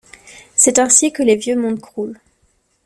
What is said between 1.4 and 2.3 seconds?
mondes croulent.